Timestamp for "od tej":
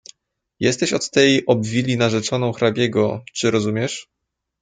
0.93-1.45